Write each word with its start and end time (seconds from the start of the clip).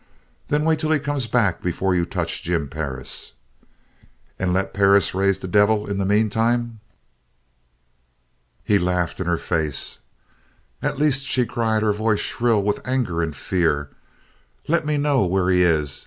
"Then 0.47 0.65
wait 0.65 0.79
till 0.79 0.89
he 0.89 0.97
comes 0.97 1.27
back 1.27 1.61
before 1.61 1.93
you 1.93 2.05
touch 2.07 2.41
Jim 2.41 2.69
Perris." 2.69 3.33
"And 4.39 4.51
let 4.51 4.73
Perris 4.73 5.13
raise 5.13 5.37
the 5.37 5.47
devil 5.47 5.85
in 5.87 5.99
the 5.99 6.07
meantime?" 6.07 6.79
He 8.63 8.79
laughed 8.79 9.19
in 9.19 9.27
her 9.27 9.37
face. 9.37 9.99
"At 10.81 10.97
least," 10.97 11.27
she 11.27 11.45
cried, 11.45 11.83
her 11.83 11.93
voice 11.93 12.19
shrill 12.21 12.63
with 12.63 12.81
anger 12.83 13.21
and 13.21 13.35
fear, 13.35 13.91
"let 14.67 14.87
me 14.87 14.97
know 14.97 15.23
where 15.27 15.49
he 15.49 15.61
is. 15.61 15.99